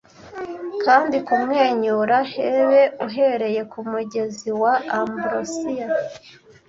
[0.83, 5.91] Kandi kumwenyura Hebe, uhereye kumugezi wa ambrosial,